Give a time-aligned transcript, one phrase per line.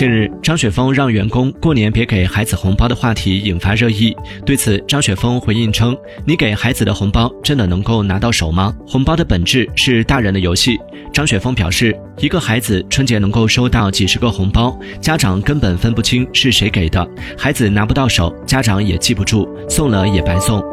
[0.00, 4.16] 近日张雪峰让员工过年别给孩子红包的话题引发热议。
[4.46, 8.74] 对此张雪峰回应称你给孩子的红包真的能够拿到手吗？
[8.86, 10.78] 红包的本质是大人的游戏。
[11.12, 17.06] 张雪峰表示一个孩子春节能够收到几十个红包家长根本分不清是谁给的
[17.36, 20.64] 孩子拿不到手家长也记不住送了也白送。